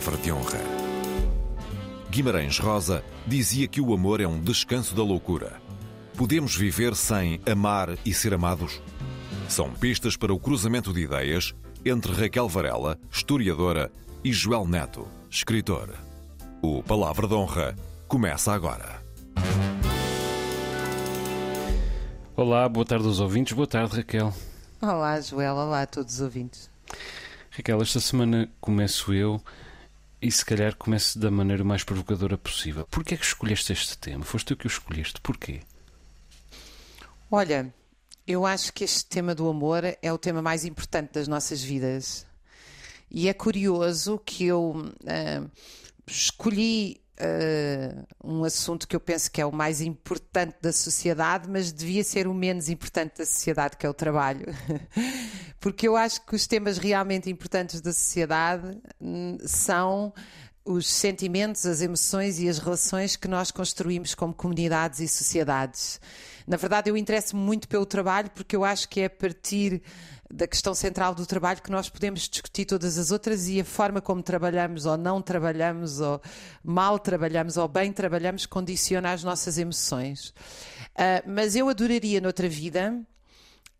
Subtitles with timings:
[0.00, 0.58] palavra de honra.
[2.08, 5.60] Guimarães Rosa dizia que o amor é um descanso da loucura.
[6.16, 8.80] Podemos viver sem amar e ser amados?
[9.46, 13.92] São pistas para o cruzamento de ideias entre Raquel Varela, historiadora,
[14.24, 15.94] e Joel Neto, escritor.
[16.62, 17.76] O Palavra de Honra
[18.08, 19.02] começa agora.
[22.34, 23.52] Olá, boa tarde aos ouvintes.
[23.52, 24.32] Boa tarde, Raquel.
[24.80, 25.56] Olá, Joel.
[25.56, 26.70] Olá a todos os ouvintes.
[27.50, 29.42] Raquel, esta semana começo eu
[30.22, 32.86] e se calhar começo da maneira mais provocadora possível.
[32.90, 34.24] Porquê é que escolheste este tema?
[34.24, 35.20] Foste tu que o escolheste.
[35.20, 35.60] Porquê?
[37.30, 37.72] Olha,
[38.26, 42.26] eu acho que este tema do amor é o tema mais importante das nossas vidas.
[43.10, 45.50] E é curioso que eu uh,
[46.06, 51.72] escolhi uh, um assunto que eu penso que é o mais importante da sociedade, mas
[51.72, 54.46] devia ser o menos importante da sociedade, que é o trabalho.
[55.60, 60.12] Porque eu acho que os temas realmente importantes da sociedade hum, são
[60.64, 66.00] os sentimentos, as emoções e as relações que nós construímos como comunidades e sociedades.
[66.50, 69.80] Na verdade, eu interesso-me muito pelo trabalho porque eu acho que é a partir
[70.28, 74.00] da questão central do trabalho que nós podemos discutir todas as outras e a forma
[74.00, 76.20] como trabalhamos ou não trabalhamos ou
[76.64, 80.30] mal trabalhamos ou bem trabalhamos condiciona as nossas emoções.
[80.96, 83.00] Uh, mas eu adoraria noutra vida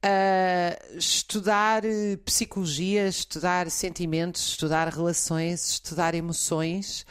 [0.05, 7.05] uh, estudar eh, psicologia, estudar sentimentos, estudar relações, estudar emoções,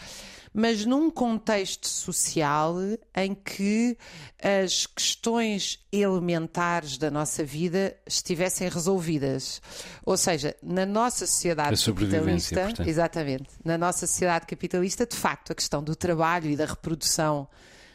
[0.54, 2.76] mas num contexto social
[3.16, 3.98] em que
[4.42, 9.62] as questões elementares da nossa vida estivessem resolvidas.
[10.06, 12.88] Ou seja, na nossa sociedade capitalista, portanto.
[12.88, 17.48] exatamente, na nossa sociedade capitalista, de facto, a questão do trabalho e da reprodução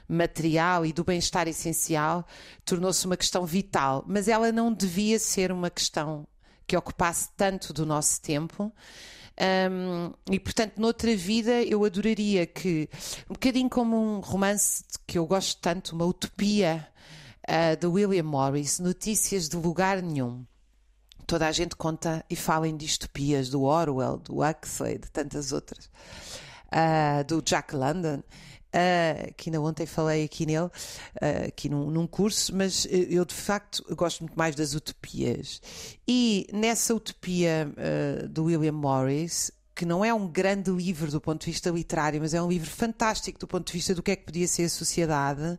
[0.09, 2.27] material e do bem-estar essencial
[2.65, 6.27] tornou-se uma questão vital, mas ela não devia ser uma questão
[6.67, 8.73] que ocupasse tanto do nosso tempo.
[9.41, 12.89] Um, e portanto, noutra vida, eu adoraria que,
[13.29, 16.87] um bocadinho como um romance que eu gosto tanto, uma utopia
[17.49, 20.45] uh, de William Morris, Notícias de Lugar Nenhum.
[21.27, 25.87] Toda a gente conta e fala em distopias do Orwell, do Huxley, de tantas outras,
[26.67, 28.23] uh, do Jack London
[28.75, 33.35] uh, que ainda ontem falei aqui nele, uh, aqui num, num, curso, mas eu de
[33.35, 35.63] facto gosto muito mais das utopias.
[36.07, 41.45] E nessa utopia uh, do William Morris, que não é um grande livro do ponto
[41.45, 44.17] de vista literário, mas é um livro fantástico do ponto de vista do que é
[44.17, 45.59] que podia ser a sociedade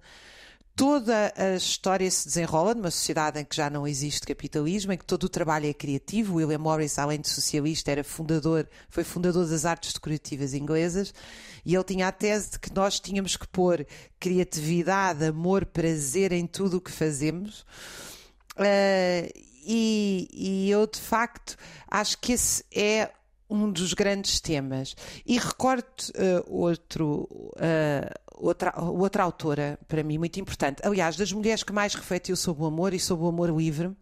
[0.75, 5.05] toda a história se desenrola numa sociedade em que já não existe capitalismo, em que
[5.05, 6.35] todo o trabalho é criativo.
[6.35, 11.13] William Morris, além de socialista, era fundador, foi fundador das artes decorativas inglesas,
[11.65, 13.85] e ele tinha a tese de que nós tínhamos que pôr
[14.19, 17.61] criatividade, amor, prazer em tudo o que fazemos.
[18.57, 19.27] Uh,
[19.65, 21.57] e, e eu, de facto,
[21.89, 23.11] acho que esse é
[23.49, 24.95] um dos grandes temas.
[25.25, 30.81] E recordo uh, outro, uh, outra, outra autora, para mim, muito importante.
[30.85, 33.95] Aliás, das mulheres que mais refletiu sobre o amor e sobre o amor livre,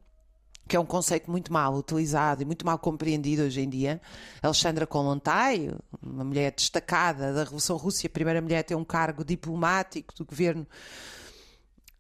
[0.68, 4.02] que é um conceito muito mal utilizado e muito mal compreendido hoje em dia.
[4.42, 9.24] Alexandra Kolontai, uma mulher destacada da Revolução Russa, a primeira mulher a ter um cargo
[9.24, 10.66] diplomático do governo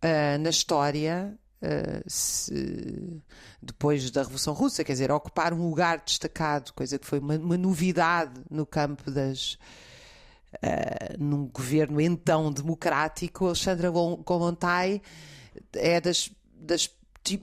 [0.03, 3.21] uh, na história, Uh, se,
[3.61, 7.57] depois da Revolução Russa, quer dizer, ocupar um lugar destacado, coisa que foi uma, uma
[7.57, 9.57] novidade no campo das.
[10.55, 13.89] Uh, num governo então democrático, Alexandra
[14.25, 15.01] Kolontai
[15.73, 16.91] é das, das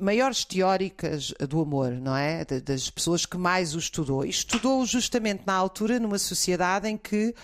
[0.00, 2.44] maiores teóricas do amor, não é?
[2.44, 4.24] Das pessoas que mais o estudou.
[4.24, 7.34] E estudou justamente na altura numa sociedade em que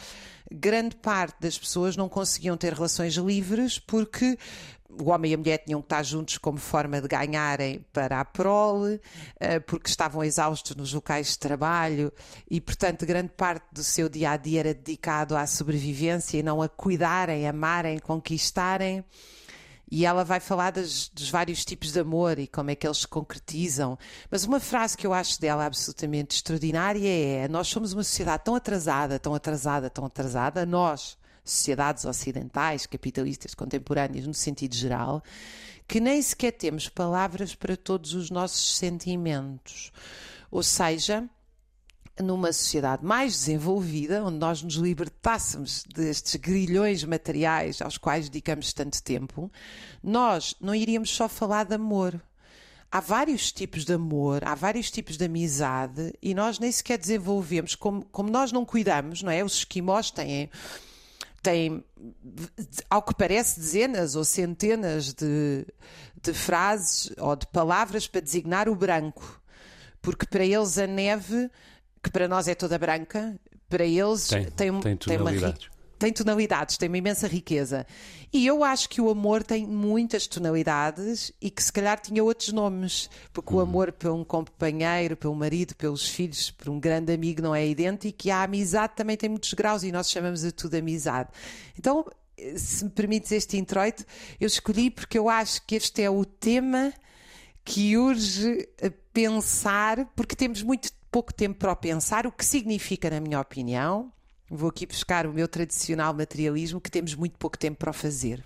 [0.51, 4.39] grande parte das pessoas não conseguiam ter relações livres porque
[4.89, 8.25] o homem e a mulher tinham que estar juntos como forma de ganharem para a
[8.25, 9.01] prole,
[9.39, 12.13] eh, porque estavam exaustos nos locais de trabalho
[12.51, 16.63] e, portanto, grande parte do seu dia a dia era dedicado à sobrevivência e não
[16.63, 19.05] a cuidarem, amarem, conquistarem.
[19.91, 22.99] E ela vai falar das, dos vários tipos de amor e como é que eles
[22.99, 23.97] se concretizam.
[24.31, 28.55] Mas uma frase que eu acho dela absolutamente extraordinária é: Nós somos uma sociedade tão
[28.55, 31.17] atrasada, tão atrasada, tão atrasada, nós
[31.47, 35.23] sociedades ocidentais, capitalistas, contemporâneas, no sentido geral,
[35.87, 39.93] que nem sequer temos palavras para todos os nossos sentimentos.
[40.51, 41.29] Ou seja,
[42.23, 49.03] numa sociedade mais desenvolvida, onde nós nos libertássemos destes grilhões materiais aos quais dedicamos tanto
[49.03, 49.51] tempo,
[50.03, 52.21] nós não iríamos só falar de amor.
[52.91, 57.75] Há vários tipos de amor, há vários tipos de amizade e nós nem sequer desenvolvemos,
[57.75, 59.45] como, como nós não cuidamos, não é?
[59.45, 60.49] Os esquimós têm
[61.47, 61.85] tem,
[62.91, 65.65] ao que parece, dezenas ou centenas de,
[66.21, 69.41] de frases ou de palavras para designar o branco,
[70.03, 71.49] porque para eles a neve
[72.03, 73.39] que para nós é toda branca,
[73.69, 75.33] para eles tem, tem, tem, tem uma
[75.99, 77.87] tem tonalidades, tem uma imensa riqueza.
[78.33, 82.53] E eu acho que o amor tem muitas tonalidades e que se calhar tinha outros
[82.53, 83.61] nomes, porque uhum.
[83.61, 87.67] o amor por um companheiro, pelo marido, pelos filhos, por um grande amigo não é
[87.67, 91.31] idêntico e a amizade também tem muitos graus e nós chamamos de tudo amizade.
[91.79, 92.05] Então,
[92.57, 94.05] se me permites este introito,
[94.39, 96.93] eu escolhi porque eu acho que este é o tema
[97.65, 98.69] que urge
[99.13, 104.13] pensar, porque temos muito pouco tempo para o pensar, o que significa, na minha opinião,
[104.49, 108.45] Vou aqui buscar o meu tradicional materialismo que temos muito pouco tempo para o fazer.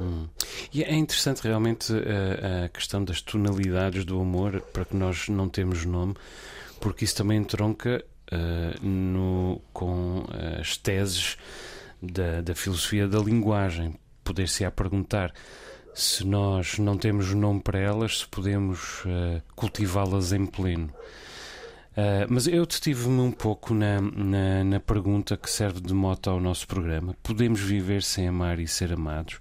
[0.00, 0.26] Hum.
[0.72, 5.28] E é interessante realmente a, eh, a, questão das tonalidades do amor, para que nós
[5.28, 6.14] não temos nome,
[6.80, 10.24] porque isso também entronca uh, no, com
[10.60, 11.36] as teses
[12.02, 13.94] da, da filosofia da linguagem.
[14.24, 15.32] Poder-se-á perguntar
[15.94, 20.92] se nós não temos nome para elas, se podemos uh, cultivá-las em pleno.
[21.92, 26.40] Uh, mas eu detive-me um pouco na, na, na, pergunta que serve de moto ao
[26.40, 29.38] nosso programa: podemos viver sem amar e ser amados?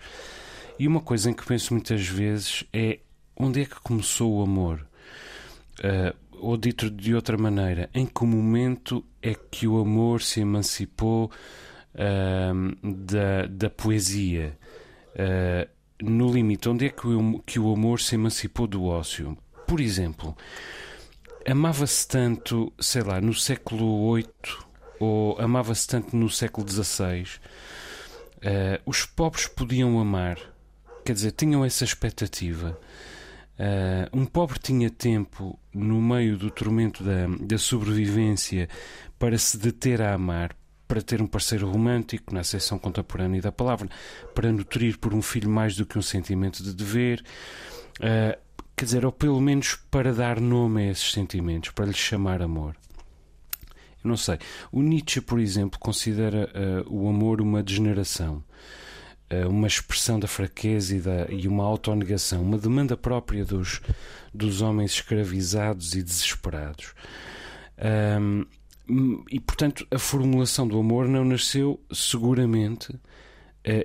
[0.78, 3.00] E uma coisa em que penso muitas vezes é
[3.38, 4.86] onde é que começou o amor?
[5.80, 11.32] Uh, ou dito de outra maneira, em que momento é que o amor se emancipou
[11.96, 14.58] uh, da, da poesia?
[16.02, 19.38] no limite, onde é que o, que o amor se emancipou do ócio?
[19.68, 20.36] Por exemplo
[21.46, 24.26] amava-se tanto, sei lá, no século VIII
[25.00, 27.24] ou amava-se tanto no século XVI.
[27.24, 27.28] Uh,
[28.42, 30.38] eh, os pobres podiam amar,
[31.04, 32.78] quer dizer, tinham essa expectativa.
[33.62, 38.68] Uh, um pobre tinha tempo, no meio do tormento da, da sobrevivência,
[39.20, 40.56] para se deter a amar,
[40.88, 43.88] para ter um parceiro romântico, na acessão contemporânea da palavra,
[44.34, 47.24] para nutrir por um filho mais do que um sentimento de dever.
[48.00, 48.38] Uh,
[48.82, 52.76] quer dizer, ou pelo menos para dar nome a esses sentimentos, para lhes chamar amor.
[54.04, 54.40] Eu não sei.
[54.72, 58.44] O Nietzsche, por exemplo, considera uh, o amor uma degeneração,
[59.32, 63.82] uh, uma expressão da fraqueza e, da, e uma autonegação, uma demanda própria dos,
[64.34, 66.96] dos homens escravizados e desesperados.
[68.20, 68.48] Um,
[69.30, 73.00] e, portanto, a formulação do amor não nasceu seguramente uh,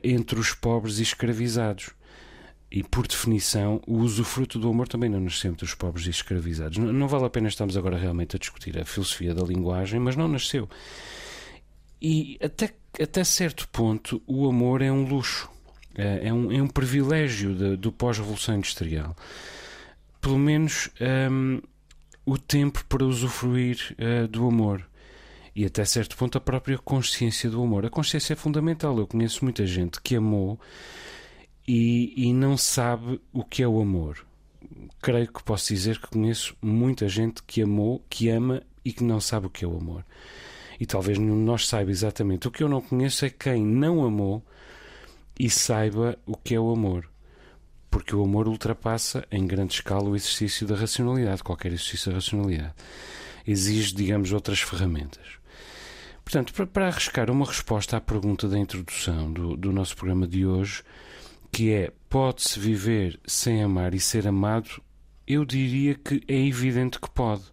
[0.03, 1.91] entre os pobres e escravizados
[2.71, 6.79] e, por definição, o usufruto do amor também não nasceu entre os pobres e escravizados.
[6.79, 10.17] Não, não, vale a pena estarmos agora realmente a discutir a filosofia da linguagem, mas
[10.17, 10.69] não nasceu.
[12.03, 15.49] E até, até certo ponto, o amor é um luxo,
[15.95, 19.15] é, é um, é um privilégio de, do pós-revolução industrial.
[20.21, 20.91] Pelo menos
[21.31, 21.61] um,
[22.27, 24.85] o tempo para usufruir uh, do amor
[25.55, 27.87] e até certo ponto a própria consciência do amor.
[27.87, 28.99] A consciência é fundamental.
[28.99, 30.61] Eu conheço muita gente que amou
[31.67, 34.25] e, e não sabe o que é o amor.
[35.01, 39.21] Creio que posso dizer que conheço muita gente que amou, que ama e que não
[39.21, 40.05] sabe o que é o amor.
[40.79, 42.47] E talvez nenhum de nós saiba exatamente.
[42.47, 44.43] O que eu não conheço é quem não amou
[45.39, 47.09] e saiba o que é o amor.
[47.91, 52.75] Porque o amor ultrapassa em grande escala o exercício da racionalidade, qualquer exercício da racionalidade.
[53.47, 55.25] Exige, digamos, outras ferramentas.
[56.25, 60.45] Portanto, para, para arriscar uma resposta à pergunta da introdução do, do nosso programa de
[60.45, 60.83] hoje,
[61.57, 64.69] que é pode-se viver sem amar e ser amado,
[65.27, 67.45] eu diria que é evidente que pode.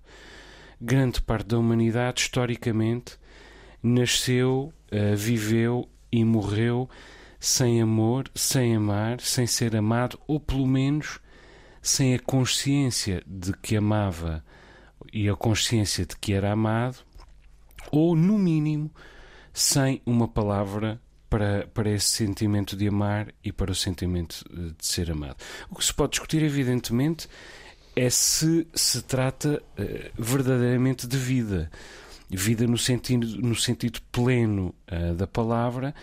[0.82, 3.18] Grande parte da humanidade, historicamente,
[3.82, 6.89] nasceu, uh, viveu e morreu
[7.39, 11.22] sem amor, sem amar, sem ser amado, ou pelo menos
[11.82, 14.44] sem a consciência de que amava
[15.13, 16.98] e a consciência de que era amado,
[17.89, 18.92] ou, no mínimo,
[19.54, 21.01] sem uma palavra
[21.34, 25.38] para, para esse sentimento de amar e para o sentimento eh, de ser amado.
[25.68, 27.28] O que se pode discutir, evidentemente,
[27.96, 31.72] é se se trata uh, verdadeiramente de vida.
[32.30, 35.96] Vida no sentido, no sentido pleno uh, da palavra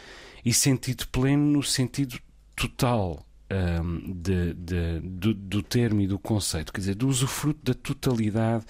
[0.44, 2.18] e sentido pleno no sentido
[2.56, 7.60] total um, ehm, de, de, do, do termo e do conceito, quer dizer, do usufruto
[7.62, 8.64] da totalidade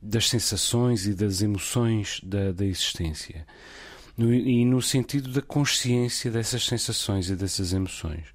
[0.00, 3.46] das sensações e das emoções da, da existência
[4.16, 8.26] no, e no sentido da consciência dessas sensações e dessas emoções.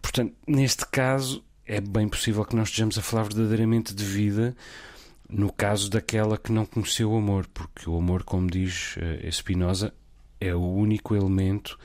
[0.00, 4.54] Portanto, neste caso, é bem possível que nós estejamos a falar verdadeiramente de vida
[5.28, 9.94] no caso daquela que não conheceu o amor, porque o amor, como diz uh, Spinoza,
[10.38, 11.78] é o único elemento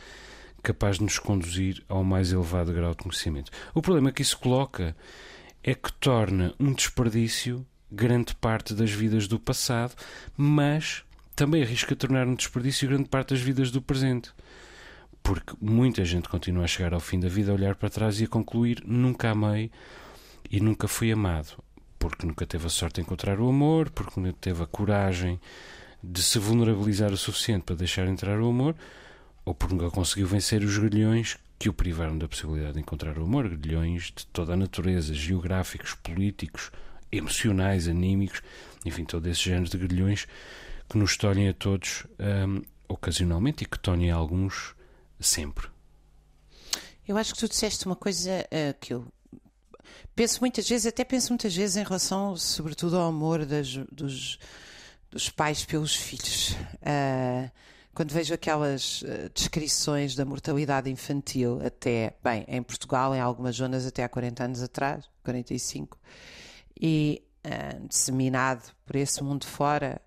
[0.61, 3.51] capaz de nos conduzir ao mais elevado grau de conhecimento.
[3.73, 4.93] O problema que isso coloca
[5.63, 9.95] é que torna um desperdício grande parte das vidas do passado,
[10.35, 11.05] mas
[11.37, 14.31] também arrisca tornar um desperdício grande parte das vidas do presente.
[15.21, 18.23] Porque muita gente continua a chegar ao fim da vida, a olhar para trás e
[18.23, 19.71] a concluir: nunca amei
[20.49, 21.63] e nunca fui amado.
[21.99, 25.39] porque nunca teve a sorte de encontrar o amor, porque nunca teve a coragem
[26.03, 28.75] de se vulnerabilizar o suficiente para deixar entrar o amor,
[29.43, 33.23] ou porque nunca conseguiu vencer os grilhões que o privaram da possibilidade de encontrar o
[33.23, 36.71] amor, grilhões de toda a natureza, geográficos, políticos,
[37.11, 38.41] emocionais, anímicos,
[38.85, 40.27] enfim, todo esse género de grilhões
[40.89, 44.75] que nos tolhem a todos um, ocasionalmente e que tolhem a alguns
[45.19, 45.67] sempre.
[47.07, 49.05] Eu acho que tu disseste uma coisa uh, que eu
[50.15, 54.39] penso muitas vezes, até penso muitas vezes em relação, sobretudo, ao amor das, dos,
[55.11, 56.51] dos pais pelos filhos.
[56.81, 57.49] Uh,
[57.93, 63.85] quando vejo aquelas uh, descrições da mortalidade infantil, até, bem, em Portugal, em algumas zonas,
[63.85, 65.97] até há 40 anos atrás, 45,
[66.79, 70.01] e uh, disseminado por esse mundo fora,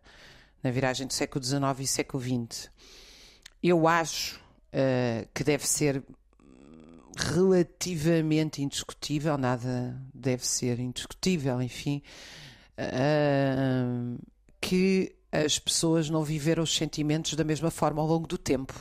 [0.63, 2.71] na viragem do século XIX e século XX,
[3.63, 4.41] eu acho
[4.73, 6.03] uh, que deve ser
[7.17, 12.03] relativamente indiscutível, nada deve ser indiscutível, enfim,
[12.79, 14.19] uh,
[14.61, 18.75] que as pessoas não viveram os sentimentos da mesma forma ao longo do tempo.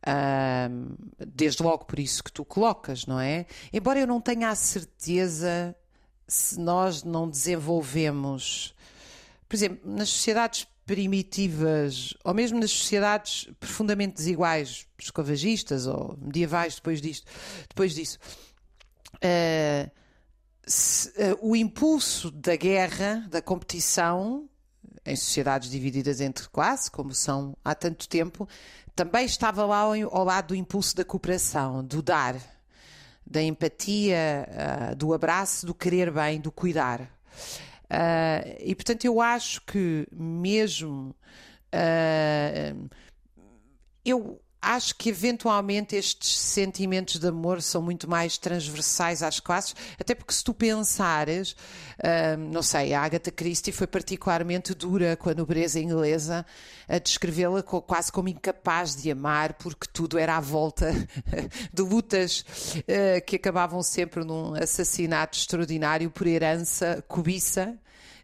[0.00, 3.46] Uh, desde logo por isso que tu colocas, não é?
[3.72, 5.74] Embora eu não tenha a certeza
[6.26, 8.74] se nós não desenvolvemos,
[9.48, 17.00] por exemplo, nas sociedades primitivas, ou mesmo nas sociedades profundamente desiguais, escavagistas ou medievais, depois
[17.00, 17.30] disto,
[17.68, 18.18] depois disso,
[19.16, 19.90] uh,
[20.66, 24.48] se, uh, o impulso da guerra, da competição,
[25.04, 28.48] em sociedades divididas entre classes, como são há tanto tempo,
[28.94, 32.34] também estava lá ao lado do impulso da cooperação, do dar,
[33.26, 34.48] da empatia,
[34.92, 37.10] uh, do abraço, do querer bem, do cuidar.
[37.90, 41.16] Uh, e portanto, eu acho que mesmo
[41.74, 42.90] uh,
[44.04, 50.14] eu acho que eventualmente estes sentimentos de amor são muito mais transversais às classes, até
[50.14, 55.34] porque se tu pensares, uh, não sei, a Agatha Christie foi particularmente dura com a
[55.34, 56.44] nobreza inglesa
[56.88, 60.92] a descrevê-la quase como incapaz de amar, porque tudo era à volta
[61.72, 62.44] de lutas
[62.78, 67.78] uh, que acabavam sempre num assassinato extraordinário por herança, cobiça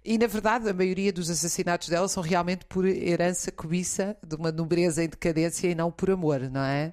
[0.05, 4.53] e, na verdade, a maioria dos assassinatos dela são realmente por herança cobiça de uma
[4.53, 6.93] nobreza em decadência e não por amor, não é?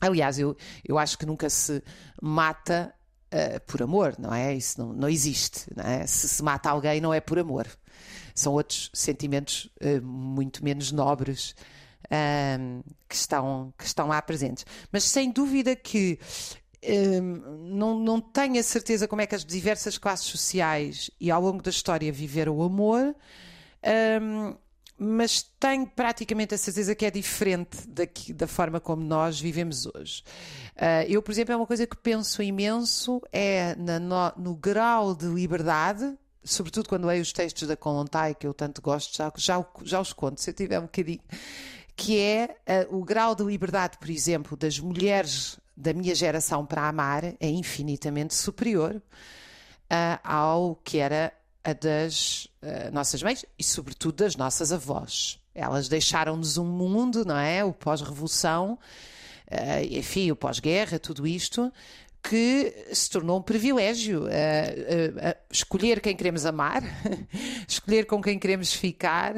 [0.00, 1.82] Aliás, eu, eu acho que nunca se
[2.22, 2.94] mata
[3.34, 4.54] uh, por amor, não é?
[4.54, 5.66] Isso não, não existe.
[5.74, 6.06] Não é?
[6.06, 7.66] Se se mata alguém, não é por amor.
[8.34, 11.56] São outros sentimentos uh, muito menos nobres
[12.04, 14.64] uh, que, estão, que estão lá presentes.
[14.92, 16.20] Mas sem dúvida que
[16.82, 21.62] não, não tenho a certeza como é que as diversas classes sociais e ao longo
[21.62, 23.14] da história viveram o amor,
[24.22, 24.56] um,
[24.98, 30.24] mas tenho praticamente a certeza que é diferente daqui, da forma como nós vivemos hoje.
[30.76, 35.14] Uh, eu, por exemplo, é uma coisa que penso imenso é na, no, no, grau
[35.14, 36.16] de liberdade.
[36.42, 40.12] Sobretudo quando leio os textos da Colontai, que eu tanto gosto, já, já, já os
[40.12, 41.20] conto, se eu tiver um bocadinho,
[41.94, 42.56] que é
[42.90, 47.48] uh, o grau de liberdade, por exemplo, das mulheres da minha geração para amar é
[47.48, 51.32] infinitamente superior uh, ao que era
[51.62, 55.38] a das uh, nossas mães e, sobretudo, das nossas avós.
[55.54, 57.64] Elas deixaram-nos um mundo, não é?
[57.64, 58.76] O pós-revolução,
[59.52, 61.72] uh, enfim, o pós-guerra, tudo isto,
[62.22, 66.82] que se tornou um privilégio uh, uh, uh, escolher quem queremos amar,
[67.66, 69.34] escolher com quem queremos ficar,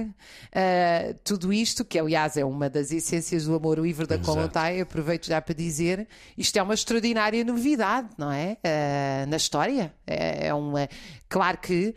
[1.23, 5.41] tudo isto, que aliás é uma das essências do amor livre da Colontai, aproveito já
[5.41, 8.57] para dizer, isto é uma extraordinária novidade, não é?
[9.29, 9.95] na história.
[10.07, 10.89] É, é uma.
[11.29, 11.95] Claro que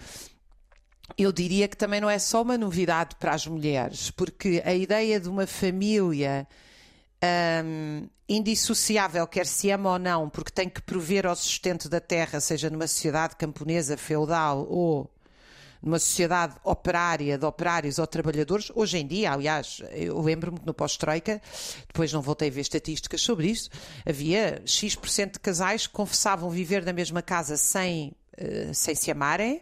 [1.18, 5.20] eu diria que também não é só uma novidade para as mulheres, porque a ideia
[5.20, 6.48] de uma família
[7.24, 12.40] um, indissociável, quer se ama ou não, porque tem que prover ao sustento da terra,
[12.40, 15.10] seja numa sociedade camponesa, feudal ou
[15.82, 20.74] numa sociedade operária, de operários ou trabalhadores, hoje em dia, aliás, eu lembro-me que no
[20.74, 21.42] pós-Troika,
[21.88, 23.70] depois não voltei a ver estatísticas sobre isto,
[24.08, 29.62] havia X% de casais que confessavam viver na mesma casa sem, uh, sem se amarem,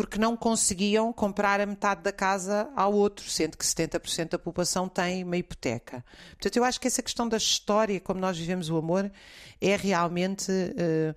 [0.00, 4.88] porque não conseguiam comprar a metade da casa ao outro, sendo que 70% da população
[4.88, 6.02] tem uma hipoteca.
[6.30, 9.12] Portanto, eu acho que essa questão da história, como nós vivemos o amor,
[9.60, 10.50] é realmente.
[10.50, 11.14] Uh,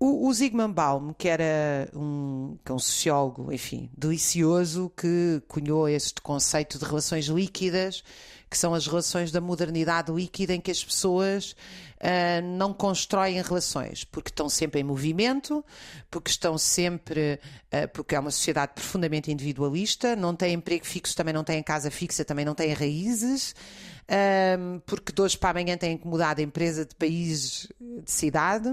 [0.00, 5.86] o, o Zygmunt Baum, que era um, que é um sociólogo, enfim, delicioso, que cunhou
[5.86, 8.02] este conceito de relações líquidas,
[8.52, 11.52] que são as relações da modernidade líquida em que as pessoas
[11.96, 15.64] uh, não constroem relações, porque estão sempre em movimento,
[16.10, 17.40] porque estão sempre,
[17.72, 21.90] uh, porque é uma sociedade profundamente individualista, não têm emprego fixo, também não têm casa
[21.90, 23.54] fixa, também não têm raízes,
[24.02, 28.70] uh, porque de hoje para amanhã têm que mudar de empresa, de país, de cidade.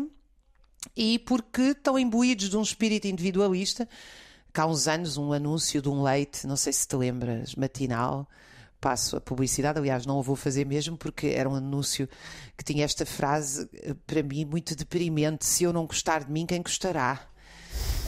[0.95, 3.87] e porque estão imbuídos de um espírito individualista.
[4.53, 8.27] Que há uns anos, um anúncio de um leite, não sei se te lembras, matinal,
[8.79, 12.07] passo a publicidade, aliás, não o vou fazer mesmo porque era um anúncio
[12.57, 16.45] que tinha esta frase, eh, para mim, muito deprimente: se eu não gostar de mim,
[16.45, 17.29] quem gostará?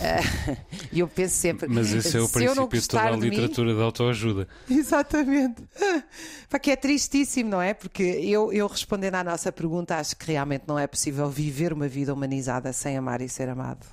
[0.91, 1.67] E eu penso sempre.
[1.69, 4.47] Mas esse é o princípio de toda a literatura de, autoajuda.
[4.69, 5.63] Exatamente.
[6.61, 7.73] Que é tristíssimo, não é?
[7.73, 11.87] Porque eu, eu respondendo à nossa pergunta, acho que realmente não é possível viver uma
[11.87, 13.85] vida humanizada sem amar e ser amado.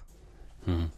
[0.66, 0.88] Hum.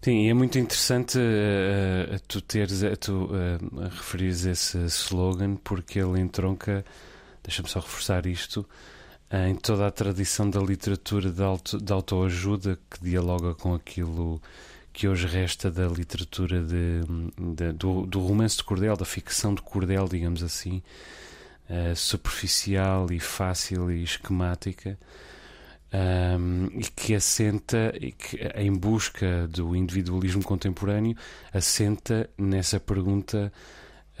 [0.00, 6.20] Sim, é muito interessante uh, tu teres, uh, tu uh, referires esse slogan porque ele
[6.20, 6.84] entronca,
[7.42, 8.64] deixa-me só reforçar isto,
[9.30, 14.40] em toda a tradição da literatura de, auto, de autoajuda que dialoga com aquilo
[14.92, 17.00] que hoje resta da literatura de,
[17.36, 20.82] de do, do, romance de cordel, da ficção de cordel, digamos assim,
[21.94, 24.98] superficial e fácil e esquemática,
[25.92, 31.16] um, e que assenta, e que, em busca do individualismo contemporâneo,
[31.52, 33.52] assenta nessa pergunta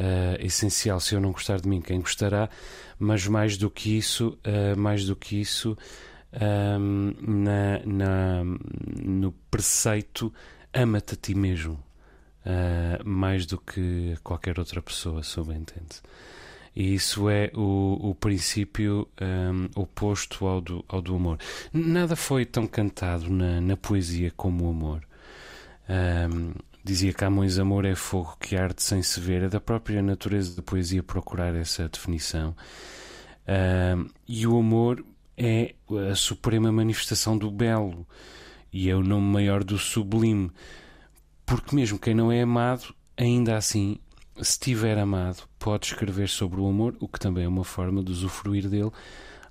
[0.00, 2.48] uh, essencial: se eu não gostar de mim, quem gostará?
[2.98, 5.76] Mas mais do que isso, uh, mais do que isso,
[6.32, 10.32] um, na, na, no preceito
[10.72, 11.74] ama-te a ti mesmo,
[12.44, 16.00] uh, mais do que qualquer outra pessoa, subentende.
[16.78, 21.36] E isso é o, o princípio um, oposto ao do, ao do amor.
[21.72, 25.02] Nada foi tão cantado na, na poesia como o amor.
[25.88, 26.52] Um,
[26.84, 29.42] Dizia Camões: amor é fogo que arde sem se ver.
[29.42, 32.54] É da própria natureza da poesia procurar essa definição.
[33.42, 35.04] Uh, e o amor
[35.36, 35.74] é
[36.08, 38.06] a suprema manifestação do belo
[38.72, 40.48] e é o nome maior do sublime.
[41.44, 43.98] Porque, mesmo quem não é amado, ainda assim,
[44.40, 48.12] se tiver amado, pode escrever sobre o amor, o que também é uma forma de
[48.12, 48.90] usufruir dele.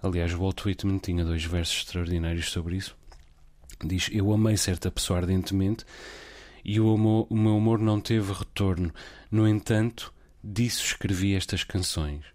[0.01, 2.95] Aliás, Walt Whitman tinha dois versos extraordinários sobre isso.
[3.83, 5.85] Diz: Eu amei certa pessoa ardentemente
[6.63, 8.93] e o, amor, o meu amor não teve retorno.
[9.31, 12.25] No entanto, disso escrevi estas canções.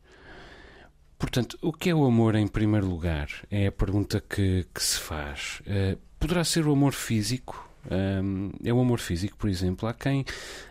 [1.18, 3.28] Portanto, o que é o amor em primeiro lugar?
[3.50, 5.60] É a pergunta que, que se faz.
[5.60, 7.68] Uh, poderá ser o amor físico?
[7.90, 9.88] Um, é o amor físico, por exemplo.
[9.88, 10.24] Há quem,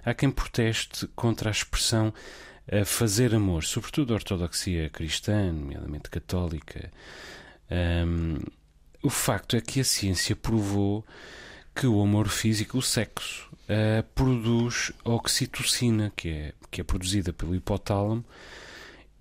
[0.04, 2.14] há quem proteste contra a expressão
[2.72, 6.92] uh, fazer amor, sobretudo a ortodoxia cristã, nomeadamente católica.
[7.70, 8.40] Um,
[9.04, 11.06] o facto é que a ciência provou
[11.74, 17.56] que o amor físico, o sexo, uh, produz oxitocina, que é, que é produzida pelo
[17.56, 18.24] hipotálamo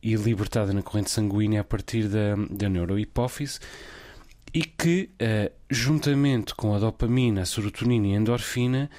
[0.03, 3.61] e libertada na corrente sanguínea a partir da, da neurohipófise
[4.53, 8.91] e que, uh, juntamente com a dopamina, a serotonina e a endorfina,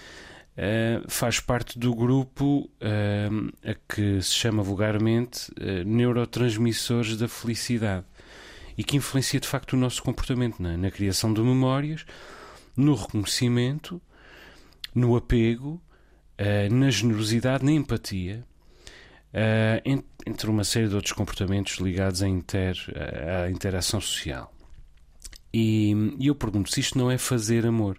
[0.57, 5.51] uh, faz parte do grupo uh, a que se chama vulgarmente
[5.85, 8.05] neurotransmissores da felicidade
[8.77, 12.05] e que influencia de facto o nosso comportamento na, na criação de memórias,
[12.75, 14.01] no reconhecimento
[14.93, 15.81] no apego,
[16.69, 18.43] na generosidade, na empatia,
[20.25, 22.75] entre uma série de outros comportamentos ligados à, inter,
[23.45, 24.51] à interação social.
[25.53, 27.97] E, e eu pergunto se isto não é fazer amor.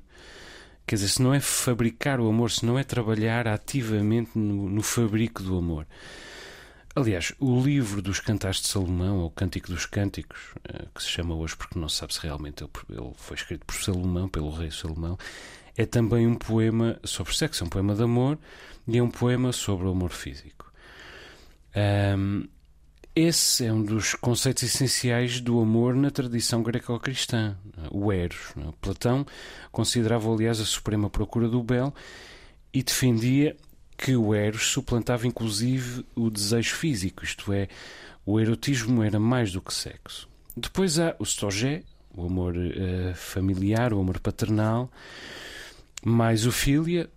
[0.86, 4.82] Quer dizer, se não é fabricar o amor, se não é trabalhar ativamente no, no
[4.82, 5.86] fabrico do amor.
[6.94, 11.34] Aliás, o livro dos Cantares de Salomão, ou Cântico dos Cânticos, eh, que se chama
[11.34, 12.70] hoje porque não se sabe se realmente ele
[13.16, 15.16] foi escrito por Salomão, pelo rei Salomão,
[15.74, 18.38] é também um poema sobre sexo, é um poema de amor
[18.86, 20.70] e é um poema sobre o amor físico.
[21.74, 22.46] Um,
[23.14, 27.56] esse é um dos conceitos essenciais do amor na tradição greco-cristã,
[27.90, 28.54] o Eros.
[28.80, 29.26] Platão
[29.70, 31.94] considerava, aliás, a suprema procura do belo
[32.72, 33.56] e defendia
[33.96, 37.68] que o Eros suplantava inclusive o desejo físico, isto é,
[38.24, 40.28] o erotismo era mais do que sexo.
[40.56, 41.82] Depois há o Stogé,
[42.14, 44.90] o amor uh, familiar, o amor paternal,
[46.04, 47.08] mais o filia,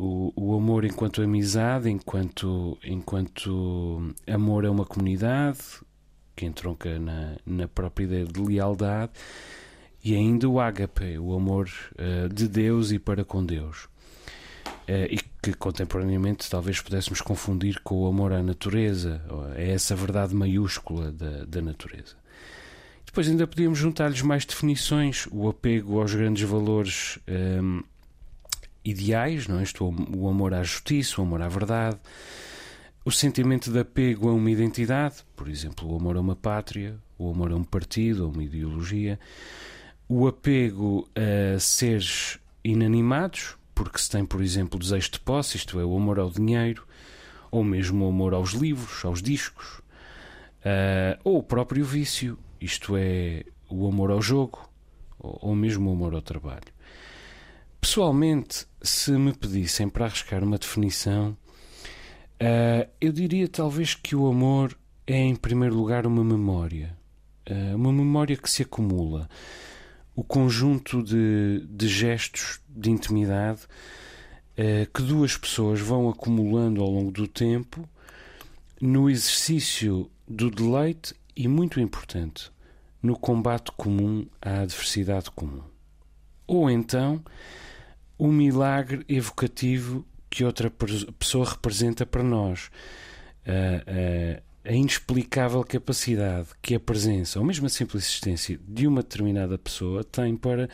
[0.00, 5.58] o, o amor enquanto amizade, enquanto, enquanto amor a uma comunidade,
[6.34, 9.12] que entronca na, na própria ideia de lealdade,
[10.02, 13.84] e ainda o ágape, o amor uh, de Deus e para com Deus.
[14.88, 19.22] Uh, e que contemporaneamente talvez pudéssemos confundir com o amor à natureza,
[19.54, 22.16] é essa verdade maiúscula da, da natureza.
[23.04, 27.80] Depois ainda podíamos juntar-lhes mais definições, o apego aos grandes valores ehm,
[28.84, 29.62] ideais, não é?
[29.62, 29.84] Isto,
[30.16, 31.98] o amor à justiça, o amor à verdade,
[33.04, 37.30] o sentimento de apego a uma identidade, por exemplo, o amor a uma pátria, o
[37.30, 39.18] amor a um partido, a uma ideologia,
[40.08, 45.84] o apego a seres inanimados, porque se tem, por exemplo, desejo de posse, isto é,
[45.84, 46.86] o amor ao dinheiro,
[47.50, 49.78] ou mesmo o amor aos livros, aos discos,
[50.60, 54.68] uh, ou o próprio vício, isto é, o amor ao jogo,
[55.18, 56.72] ou, ou mesmo o amor ao trabalho.
[57.80, 64.76] Pessoalmente, se me pedissem para arriscar uma definição, uh, eu diria talvez que o amor
[65.06, 66.96] é, em primeiro lugar, uma memória.
[67.50, 69.28] Uh, uma memória que se acumula.
[70.14, 77.10] O conjunto de, de gestos de intimidade uh, que duas pessoas vão acumulando ao longo
[77.10, 77.88] do tempo
[78.80, 82.52] no exercício do deleite e, muito importante,
[83.02, 85.62] no combate comum à adversidade comum.
[86.46, 87.20] Ou então
[88.20, 90.70] o milagre evocativo que outra
[91.18, 92.70] pessoa representa para nós.
[93.46, 100.04] A, inexplicável capacidade que a presença, ou mesmo a simples existência de uma determinada pessoa
[100.04, 100.68] tem para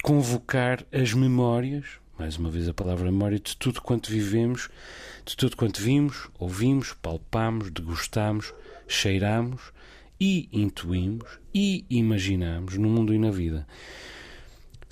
[0.00, 1.84] convocar as memórias,
[2.16, 4.68] mais uma vez a palavra memória, de tudo quanto vivemos,
[5.26, 8.54] de tudo quanto vimos, ouvimos, palpamos, degustamos,
[8.86, 9.72] cheiramos
[10.20, 13.66] e intuímos e imaginamos no mundo e na vida.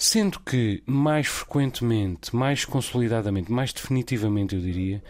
[0.01, 5.03] Sendo que mais frequentemente, mais consolidadamente, mais definitivamente, eu diria,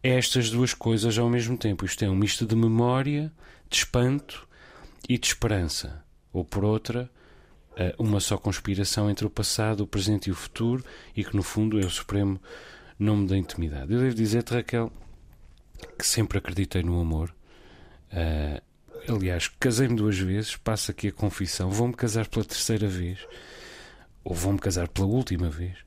[0.00, 1.84] é estas duas coisas ao mesmo tempo.
[1.84, 3.32] Isto é um misto de memória,
[3.68, 4.46] de espanto
[5.08, 6.04] e de esperança.
[6.32, 7.10] Ou por outra,
[7.76, 10.84] eh, uma só conspiração entre o passado, o presente e o futuro,
[11.16, 12.40] e que no fundo é o supremo
[12.96, 13.92] nome da intimidade.
[13.92, 14.92] Eu devo dizer-te, Raquel,
[15.98, 17.34] que sempre acreditei no amor.
[18.12, 23.18] Uh, aliás, casei-me duas vezes, passo aqui a confissão, vou-me casar pela terceira vez
[24.28, 25.78] ou vão-me casar pela última vez.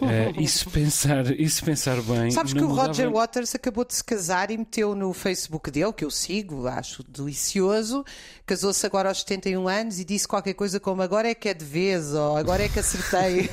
[0.00, 2.30] Uh, e, se pensar, e se pensar bem.
[2.30, 3.18] Sabes que o Roger dava...
[3.18, 8.02] Waters acabou de se casar e meteu no Facebook dele, que eu sigo, acho delicioso.
[8.46, 11.64] Casou-se agora aos 71 anos e disse qualquer coisa como agora é que é de
[11.64, 13.50] vez, ou agora é que acertei.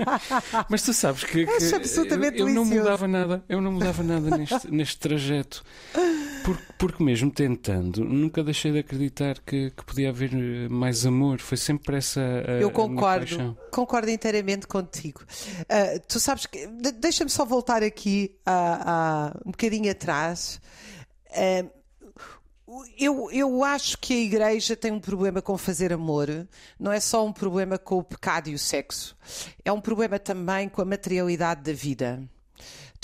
[0.68, 4.36] Mas tu sabes que, que absolutamente eu, eu não mudava nada, eu não mudava nada
[4.36, 5.62] neste, neste trajeto.
[6.46, 11.40] Porque, porque mesmo tentando, nunca deixei de acreditar que, que podia haver eh, mais amor.
[11.40, 12.20] Foi sempre essa.
[12.20, 15.22] A, eu concordo, concordo inteiramente contigo.
[15.22, 16.64] Uh, tu sabes que.
[17.00, 20.60] Deixa-me só voltar aqui a, a, um bocadinho atrás.
[21.30, 21.68] Uh,
[22.96, 26.28] eu, eu acho que a Igreja tem um problema com fazer amor.
[26.78, 29.16] Não é só um problema com o pecado e o sexo.
[29.64, 32.22] É um problema também com a materialidade da vida.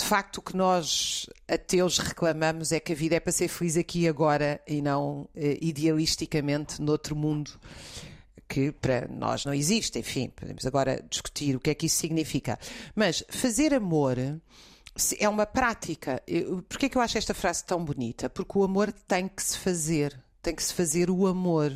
[0.03, 3.77] De facto, o que nós ateus reclamamos é que a vida é para ser feliz
[3.77, 7.53] aqui e agora e não eh, idealisticamente noutro mundo
[8.49, 10.01] que para nós não existe.
[10.01, 12.59] Enfim, podemos agora discutir o que é que isso significa.
[12.97, 14.19] Mas fazer amor
[15.21, 16.21] é uma prática.
[16.69, 18.29] Porquê é que eu acho esta frase tão bonita?
[18.29, 20.21] Porque o amor tem que se fazer.
[20.43, 21.73] Tem que se fazer o amor.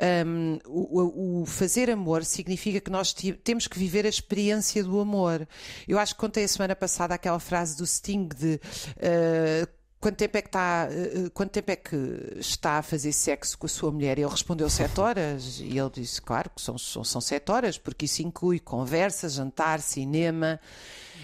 [0.00, 5.46] Um, o, o, fazer amor significa que nós temos que viver a experiência do amor.
[5.86, 8.54] Eu acho que contei a semana passada aquela frase do Sting de
[8.96, 11.96] uh, quanto tempo é que está uh, quanto tempo é que
[12.36, 14.18] está a fazer sexo com a sua mulher?
[14.18, 18.06] Ele respondeu sete horas e ele disse claro que são, são, são sete horas porque
[18.06, 20.58] isso inclui conversa, jantar, cinema.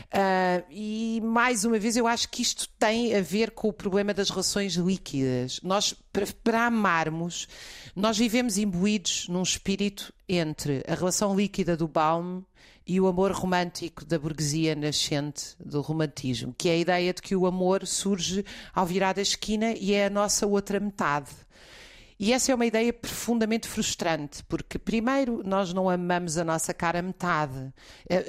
[0.05, 4.13] Uh, e mais uma vez, eu acho que isto tem a ver com o problema
[4.13, 5.59] das relações líquidas.
[5.63, 7.49] Nós, para, para amarmos,
[7.95, 12.43] nós vivemos imbuídos num espírito entre a relação líquida do Baum
[12.87, 17.35] e o amor romântico da burguesia nascente do romantismo, que é a ideia de que
[17.35, 21.31] o amor surge ao virar da esquina e é a nossa outra metade.
[22.19, 27.03] E essa é uma ideia profundamente frustrante, porque, primeiro, nós não amamos a nossa cara
[27.03, 27.73] metade.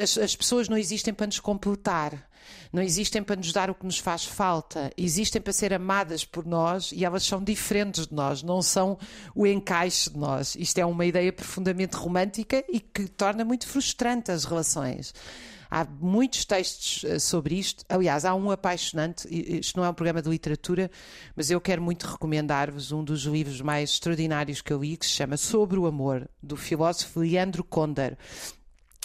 [0.01, 2.29] As, as, pessoas não existem para nos completar,
[2.71, 6.45] não existem para nos dar o que nos faz falta, existem para ser amadas por
[6.45, 8.97] nós e elas são diferentes de nós, não são
[9.33, 10.55] o encaixe de nós.
[10.55, 15.13] Isto é uma ideia profundamente romântica e que torna muito frustrante as relações.
[15.69, 17.83] Há muitos textos eh, sobre isto.
[17.89, 19.27] Aliás, há um apaixonante.
[19.29, 20.89] Isto não é um programa de literatura,
[21.35, 25.11] mas eu quero muito recomendar-vos um dos livros mais extraordinários que eu li, que se
[25.11, 28.17] chama Sobre o Amor, do filósofo Leandro Konder.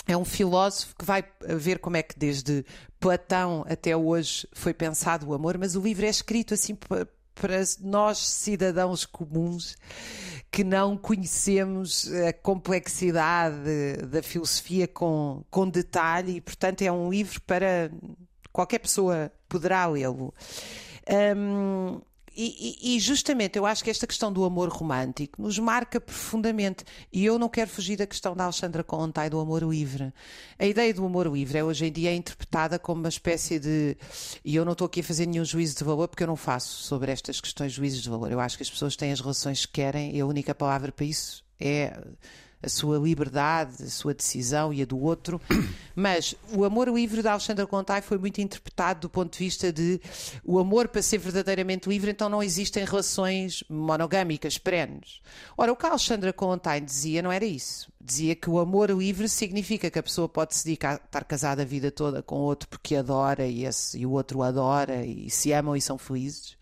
[0.07, 2.64] É um filósofo que vai ver como é que desde
[2.98, 6.77] Platão até hoje foi pensado o amor, mas o livro é escrito assim
[7.35, 9.77] para nós, cidadãos comuns,
[10.51, 17.40] que não conhecemos a complexidade da filosofia com, com detalhe e, portanto, é um livro
[17.42, 17.90] para
[18.53, 20.35] qualquer pessoa poderá lê-lo.
[21.37, 22.01] Um,
[22.37, 26.85] e, e, justamente eu acho que esta questão do amor romântico nos marca profundamente.
[27.12, 30.12] E eu não quero fugir da questão da Alexandra Conta e do amor livre.
[30.59, 33.97] A ideia do amor livre é hoje em dia interpretada como uma espécie de.
[34.45, 36.85] E eu não estou aqui a fazer nenhum juízo de valor, porque eu não faço
[36.85, 38.31] sobre estas questões juízos de valor.
[38.33, 41.05] Eu acho que as pessoas têm as relações que querem e a única palavra para
[41.05, 41.97] isso é
[42.62, 45.40] a sua liberdade, a sua decisão e a do outro.
[45.94, 50.01] Mas o amor livre da Alexandra Contai foi muito interpretado do ponto de vista de
[50.44, 55.20] o amor para ser verdadeiramente livre, então não existem relações monogâmicas perenes.
[55.57, 57.90] Ora, o que a Alexandra Contai dizia não era isso.
[58.01, 61.62] Dizia que o amor livre significa que a pessoa pode se dedicar a estar casada
[61.62, 65.53] a vida toda com outro porque adora e, esse, e o outro adora e se
[65.53, 66.57] amam e são felizes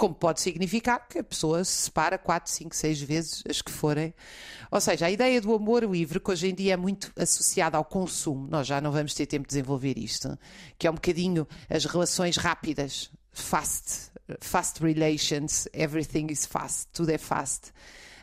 [0.00, 4.14] como pode significar que a pessoa se separa 4, 5, 6 vezes as que forem.
[4.70, 7.84] Ou seja, a ideia do amor livre, que hoje em dia é muito associada ao
[7.84, 10.38] consumo, nós já não vamos ter tempo de desenvolver isto,
[10.78, 14.10] que é um bocadinho as relações rápidas, fast,
[14.40, 17.70] fast relations, everything is fast, tudo é fast.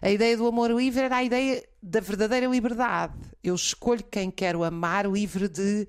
[0.01, 3.13] A ideia do amor livre era a ideia da verdadeira liberdade.
[3.43, 5.87] Eu escolho quem quero amar, livre de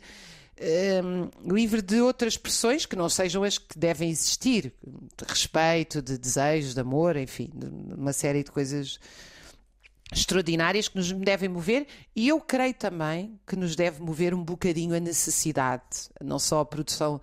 [0.61, 6.19] um, livre de outras pressões que não sejam as que devem existir, de respeito, de
[6.19, 8.99] desejos, de amor, enfim, de uma série de coisas
[10.13, 14.95] extraordinárias que nos devem mover e eu creio também que nos deve mover um bocadinho
[14.95, 17.21] a necessidade, não só a produção,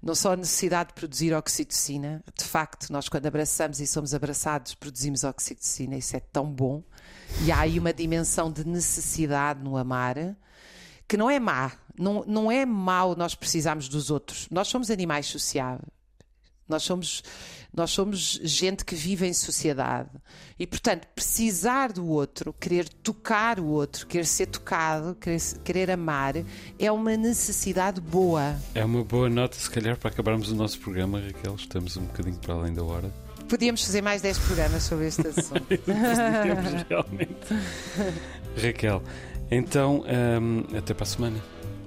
[0.00, 2.22] não só a necessidade de produzir oxitocina.
[2.36, 6.82] De facto, nós quando abraçamos e somos abraçados, produzimos oxitocina, isso é tão bom.
[7.44, 10.16] E há aí uma dimensão de necessidade no amar
[11.08, 14.46] que não é má, não, não é mau nós precisarmos dos outros.
[14.50, 15.98] Nós somos animais sociáveis.
[16.68, 17.24] Nós somos,
[17.74, 20.10] nós somos gente que vive em sociedade.
[20.58, 26.34] E, portanto, precisar do outro, querer tocar o outro, querer ser tocado, querer, querer amar,
[26.78, 28.54] é uma necessidade boa.
[28.74, 31.54] É uma boa nota, se calhar, para acabarmos o nosso programa, Raquel.
[31.54, 33.10] Estamos um bocadinho para além da hora.
[33.48, 35.64] Podíamos fazer mais 10 programas sobre este assunto.
[35.64, 37.46] Podíamos, realmente.
[38.62, 39.02] Raquel,
[39.50, 40.04] então,
[40.40, 41.36] um, até para a semana.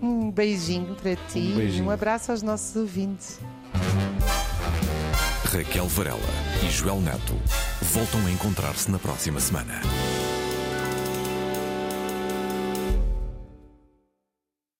[0.02, 1.84] Um beijinho para ti um beijinho.
[1.84, 3.39] e um abraço aos nossos ouvintes.
[5.45, 6.19] Raquel Varela
[6.65, 7.36] e Joel Neto
[7.82, 9.82] voltam a encontrar-se na próxima semana.